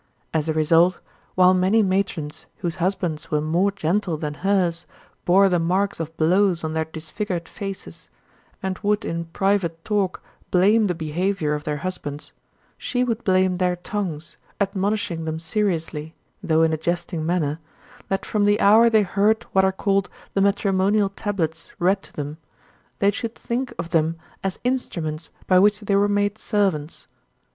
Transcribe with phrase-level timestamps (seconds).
[0.33, 0.99] As a result,
[1.35, 4.87] while many matrons whose husbands were more gentle than hers
[5.25, 8.09] bore the marks of blows on their disfigured faces,
[8.63, 12.33] and would in private talk blame the behavior of their husbands,
[12.79, 17.59] she would blame their tongues, admonishing them seriously though in a jesting manner
[18.07, 22.37] that from the hour they heard what are called the matrimonial tablets read to them,
[22.97, 27.07] they should think of them as instruments by which they were made servants.